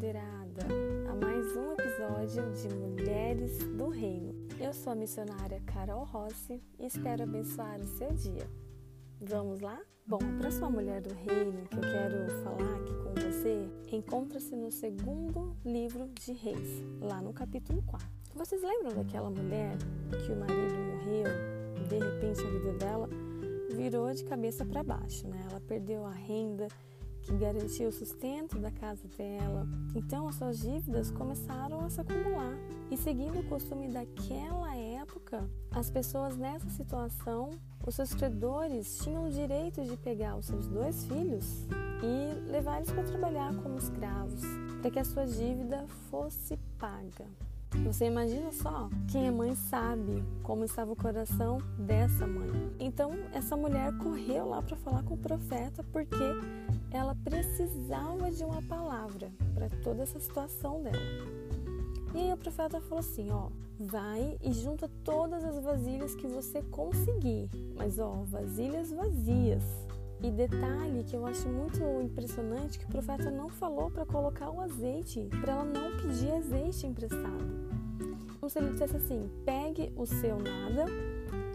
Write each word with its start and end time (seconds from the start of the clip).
empoderada 0.00 0.66
a 1.10 1.14
mais 1.14 1.54
um 1.54 1.72
episódio 1.72 2.50
de 2.52 2.74
Mulheres 2.74 3.58
do 3.58 3.90
Reino. 3.90 4.34
Eu 4.58 4.72
sou 4.72 4.94
a 4.94 4.96
missionária 4.96 5.60
Carol 5.66 6.04
Rossi 6.04 6.62
e 6.78 6.86
espero 6.86 7.24
abençoar 7.24 7.78
o 7.78 7.86
seu 7.86 8.10
dia. 8.14 8.48
Vamos 9.20 9.60
lá? 9.60 9.78
Bom, 10.06 10.16
a 10.16 10.40
próxima 10.40 10.70
mulher 10.70 11.02
do 11.02 11.12
reino 11.12 11.68
que 11.68 11.76
eu 11.76 11.82
quero 11.82 12.30
falar 12.42 12.76
aqui 12.76 12.94
com 12.94 13.14
você 13.14 13.68
encontra-se 13.92 14.56
no 14.56 14.70
segundo 14.70 15.54
livro 15.66 16.08
de 16.18 16.32
Reis, 16.32 16.82
lá 17.02 17.20
no 17.20 17.34
capítulo 17.34 17.82
4. 17.82 18.08
Vocês 18.34 18.62
lembram 18.62 18.94
daquela 18.94 19.28
mulher 19.28 19.76
que 20.24 20.32
o 20.32 20.36
marido 20.36 20.76
morreu, 20.78 21.88
de 21.90 21.98
repente 21.98 22.40
a 22.40 22.50
vida 22.50 22.72
dela 22.72 23.06
virou 23.76 24.10
de 24.14 24.24
cabeça 24.24 24.64
para 24.64 24.82
baixo, 24.82 25.28
né? 25.28 25.42
Ela 25.50 25.60
perdeu 25.60 26.06
a 26.06 26.10
renda, 26.10 26.68
que 27.30 27.36
garantia 27.36 27.88
o 27.88 27.92
sustento 27.92 28.58
da 28.58 28.72
casa 28.72 29.06
dela. 29.16 29.64
Então 29.94 30.26
as 30.26 30.34
suas 30.34 30.58
dívidas 30.58 31.12
começaram 31.12 31.80
a 31.84 31.88
se 31.88 32.00
acumular. 32.00 32.56
E 32.90 32.96
seguindo 32.96 33.38
o 33.38 33.44
costume 33.44 33.88
daquela 33.88 34.74
época, 34.74 35.48
as 35.70 35.88
pessoas 35.88 36.36
nessa 36.36 36.68
situação, 36.70 37.50
os 37.86 37.94
seus 37.94 38.12
credores 38.12 38.98
tinham 38.98 39.28
o 39.28 39.30
direito 39.30 39.80
de 39.84 39.96
pegar 39.96 40.36
os 40.36 40.46
seus 40.46 40.66
dois 40.66 41.04
filhos 41.06 41.68
e 42.02 42.50
levar 42.50 42.78
eles 42.78 42.90
para 42.90 43.04
trabalhar 43.04 43.54
como 43.62 43.78
escravos, 43.78 44.42
para 44.80 44.90
que 44.90 44.98
a 44.98 45.04
sua 45.04 45.24
dívida 45.24 45.86
fosse 46.10 46.56
paga. 46.78 47.26
Você 47.84 48.06
imagina 48.06 48.50
só, 48.50 48.90
quem 49.10 49.28
é 49.28 49.30
mãe 49.30 49.54
sabe 49.54 50.24
como 50.42 50.64
estava 50.64 50.92
o 50.92 50.96
coração 50.96 51.58
dessa 51.78 52.26
mãe. 52.26 52.50
Então, 52.80 53.12
essa 53.32 53.56
mulher 53.56 53.96
correu 53.98 54.48
lá 54.48 54.60
para 54.60 54.76
falar 54.76 55.04
com 55.04 55.14
o 55.14 55.18
profeta 55.18 55.84
porque 55.92 56.16
ela 56.92 57.14
precisava 57.14 58.30
de 58.30 58.44
uma 58.44 58.62
palavra 58.62 59.30
para 59.54 59.68
toda 59.82 60.02
essa 60.02 60.18
situação 60.18 60.82
dela. 60.82 60.96
E 62.14 62.18
aí 62.18 62.32
o 62.32 62.36
profeta 62.36 62.80
falou 62.80 62.98
assim, 62.98 63.30
ó, 63.30 63.48
vai 63.78 64.36
e 64.42 64.52
junta 64.52 64.90
todas 65.04 65.44
as 65.44 65.62
vasilhas 65.62 66.14
que 66.14 66.26
você 66.26 66.60
conseguir, 66.62 67.48
mas 67.76 67.98
ó, 67.98 68.24
vasilhas 68.24 68.90
vazias. 68.90 69.62
E 70.22 70.30
detalhe 70.30 71.04
que 71.04 71.16
eu 71.16 71.24
acho 71.24 71.48
muito 71.48 71.80
impressionante 72.02 72.78
que 72.78 72.84
o 72.84 72.88
profeta 72.88 73.30
não 73.30 73.48
falou 73.48 73.90
para 73.90 74.04
colocar 74.04 74.50
o 74.50 74.60
azeite, 74.60 75.28
para 75.40 75.52
ela 75.54 75.64
não 75.64 75.96
pedir 75.96 76.32
azeite 76.32 76.86
emprestado. 76.86 77.70
Como 78.38 78.50
se 78.50 78.58
ele 78.58 78.72
dissesse 78.72 78.96
assim: 78.96 79.30
pegue 79.46 79.90
o 79.96 80.04
seu 80.04 80.36
nada 80.36 80.86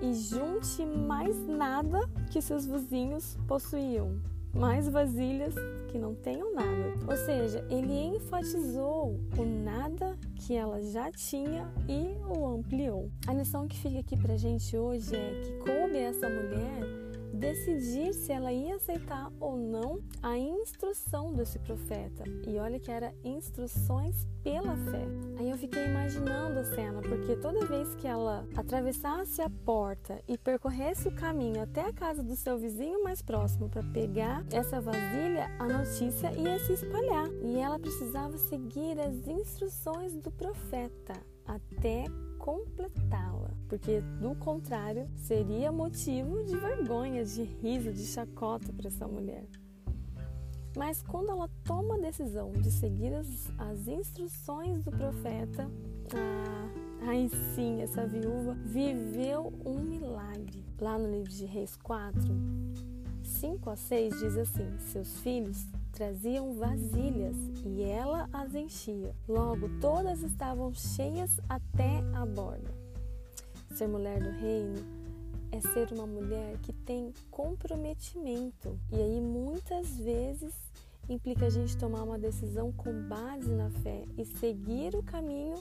e 0.00 0.14
junte 0.14 0.86
mais 0.86 1.36
nada 1.46 2.08
que 2.30 2.40
seus 2.40 2.64
vizinhos 2.64 3.36
possuíam 3.46 4.18
mais 4.54 4.88
vasilhas 4.88 5.54
que 5.88 5.98
não 5.98 6.14
tenham 6.14 6.54
nada. 6.54 6.94
Ou 7.08 7.16
seja, 7.16 7.64
ele 7.70 8.16
enfatizou 8.16 9.18
o 9.36 9.44
nada 9.44 10.16
que 10.34 10.54
ela 10.54 10.80
já 10.82 11.10
tinha 11.10 11.70
e 11.88 12.16
o 12.36 12.46
ampliou. 12.46 13.10
A 13.26 13.34
lição 13.34 13.66
que 13.66 13.76
fica 13.76 14.00
aqui 14.00 14.16
pra 14.16 14.36
gente 14.36 14.76
hoje 14.76 15.14
é 15.14 15.40
que 15.42 15.52
coube 15.58 15.96
essa 15.96 16.28
mulher 16.28 17.03
decidir 17.34 18.12
se 18.14 18.32
ela 18.32 18.52
ia 18.52 18.76
aceitar 18.76 19.30
ou 19.40 19.56
não 19.56 20.00
a 20.22 20.38
instrução 20.38 21.32
desse 21.32 21.58
profeta. 21.58 22.24
E 22.46 22.58
olha 22.58 22.78
que 22.78 22.90
era 22.90 23.14
instruções 23.24 24.26
pela 24.42 24.76
fé. 24.76 25.06
Aí 25.38 25.50
eu 25.50 25.56
fiquei 25.56 25.84
imaginando 25.86 26.60
a 26.60 26.64
cena, 26.64 27.00
porque 27.00 27.34
toda 27.36 27.66
vez 27.66 27.94
que 27.96 28.06
ela 28.06 28.46
atravessasse 28.54 29.40
a 29.40 29.50
porta 29.50 30.22
e 30.28 30.36
percorresse 30.36 31.08
o 31.08 31.14
caminho 31.14 31.62
até 31.62 31.80
a 31.80 31.92
casa 31.92 32.22
do 32.22 32.36
seu 32.36 32.58
vizinho 32.58 33.02
mais 33.02 33.22
próximo 33.22 33.68
para 33.68 33.82
pegar 33.82 34.44
essa 34.52 34.80
vasilha, 34.80 35.50
a 35.58 35.66
notícia 35.66 36.32
ia 36.32 36.58
se 36.58 36.74
espalhar. 36.74 37.28
E 37.42 37.58
ela 37.58 37.78
precisava 37.78 38.36
seguir 38.36 39.00
as 39.00 39.26
instruções 39.26 40.14
do 40.14 40.30
profeta 40.30 41.14
até 41.46 42.04
completá-la, 42.38 43.43
porque 43.68 44.00
do 44.20 44.34
contrário 44.34 45.08
seria 45.16 45.72
motivo 45.72 46.44
de 46.44 46.56
vergonha, 46.56 47.24
de 47.24 47.42
riso, 47.42 47.92
de 47.92 48.04
chacota 48.06 48.72
para 48.72 48.88
essa 48.88 49.06
mulher. 49.06 49.44
Mas 50.76 51.02
quando 51.02 51.30
ela 51.30 51.48
toma 51.62 51.94
a 51.94 52.00
decisão 52.00 52.50
de 52.52 52.70
seguir 52.70 53.14
as, 53.14 53.52
as 53.58 53.86
instruções 53.86 54.82
do 54.82 54.90
profeta, 54.90 55.70
ah, 56.12 57.08
aí 57.08 57.28
sim, 57.54 57.80
essa 57.80 58.06
viúva 58.06 58.54
viveu 58.64 59.52
um 59.64 59.78
milagre. 59.80 60.64
Lá 60.80 60.98
no 60.98 61.08
livro 61.08 61.30
de 61.30 61.44
Reis 61.44 61.76
4, 61.76 62.20
5 63.22 63.70
a 63.70 63.76
6 63.76 64.18
diz 64.18 64.36
assim: 64.36 64.78
Seus 64.78 65.20
filhos 65.20 65.64
traziam 65.92 66.54
vasilhas 66.54 67.36
e 67.64 67.82
ela 67.82 68.28
as 68.32 68.54
enchia. 68.54 69.14
Logo, 69.28 69.68
todas 69.80 70.22
estavam 70.22 70.74
cheias 70.74 71.38
até 71.48 72.00
a 72.14 72.26
borda. 72.26 72.83
Ser 73.74 73.88
mulher 73.88 74.22
do 74.22 74.30
reino 74.30 74.86
é 75.50 75.60
ser 75.60 75.92
uma 75.92 76.06
mulher 76.06 76.56
que 76.62 76.72
tem 76.72 77.12
comprometimento. 77.28 78.78
E 78.92 78.94
aí, 78.94 79.20
muitas 79.20 79.96
vezes, 79.96 80.54
implica 81.08 81.46
a 81.46 81.50
gente 81.50 81.76
tomar 81.76 82.04
uma 82.04 82.16
decisão 82.16 82.70
com 82.70 82.92
base 83.08 83.52
na 83.52 83.70
fé 83.70 84.04
e 84.16 84.24
seguir 84.24 84.94
o 84.94 85.02
caminho 85.02 85.56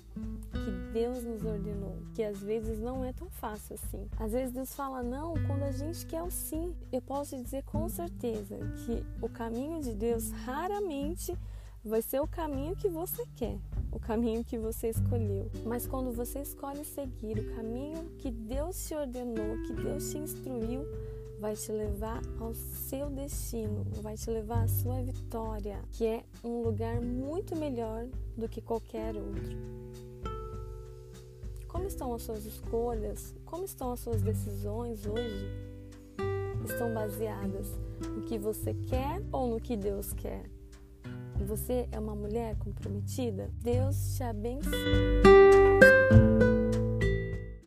que 0.51 0.71
Deus 0.93 1.23
nos 1.23 1.43
ordenou, 1.43 1.97
que 2.13 2.23
às 2.23 2.39
vezes 2.39 2.79
não 2.79 3.03
é 3.03 3.11
tão 3.11 3.29
fácil 3.31 3.75
assim. 3.75 4.07
Às 4.19 4.31
vezes 4.31 4.53
Deus 4.53 4.75
fala 4.75 5.01
não 5.01 5.33
quando 5.47 5.63
a 5.63 5.71
gente 5.71 6.05
quer 6.05 6.21
o 6.21 6.29
sim. 6.29 6.75
Eu 6.91 7.01
posso 7.01 7.35
dizer 7.41 7.63
com 7.63 7.89
certeza 7.89 8.59
que 8.85 9.03
o 9.21 9.27
caminho 9.27 9.81
de 9.81 9.93
Deus 9.93 10.29
raramente 10.45 11.35
vai 11.83 12.01
ser 12.01 12.21
o 12.21 12.27
caminho 12.27 12.75
que 12.75 12.87
você 12.87 13.25
quer, 13.35 13.59
o 13.91 13.99
caminho 13.99 14.43
que 14.43 14.57
você 14.57 14.89
escolheu. 14.89 15.51
Mas 15.65 15.85
quando 15.85 16.11
você 16.11 16.39
escolhe 16.39 16.85
seguir 16.85 17.39
o 17.39 17.55
caminho 17.55 18.09
que 18.17 18.31
Deus 18.31 18.87
te 18.87 18.95
ordenou, 18.95 19.61
que 19.67 19.73
Deus 19.73 20.09
te 20.09 20.17
instruiu, 20.17 20.85
vai 21.39 21.55
te 21.55 21.71
levar 21.73 22.21
ao 22.39 22.53
seu 22.53 23.09
destino, 23.09 23.83
vai 24.01 24.15
te 24.15 24.29
levar 24.29 24.63
à 24.63 24.67
sua 24.67 25.01
vitória, 25.01 25.83
que 25.91 26.05
é 26.05 26.23
um 26.41 26.61
lugar 26.61 27.01
muito 27.01 27.53
melhor 27.55 28.07
do 28.37 28.47
que 28.47 28.61
qualquer 28.61 29.13
outro. 29.15 29.83
Como 31.67 31.85
estão 31.85 32.13
as 32.13 32.21
suas 32.21 32.45
escolhas? 32.45 33.35
Como 33.43 33.65
estão 33.65 33.91
as 33.91 33.99
suas 33.99 34.21
decisões 34.21 35.05
hoje? 35.05 35.47
Estão 36.63 36.93
baseadas 36.93 37.67
no 38.07 38.21
que 38.21 38.37
você 38.37 38.73
quer 38.73 39.21
ou 39.31 39.49
no 39.49 39.59
que 39.59 39.75
Deus 39.75 40.13
quer? 40.13 40.49
Você 41.45 41.87
é 41.91 41.99
uma 41.99 42.15
mulher 42.15 42.55
comprometida? 42.57 43.49
Deus 43.61 44.15
te 44.15 44.23
abençoe. 44.23 44.71